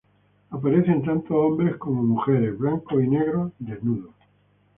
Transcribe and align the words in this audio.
Aparecen 0.49 1.03
tanto 1.03 1.35
hombres 1.43 1.77
como 1.77 2.01
mujeres: 2.01 2.57
blancos 2.57 3.03
y 3.03 3.07
negros, 3.07 3.51
desnudos. 3.59 4.15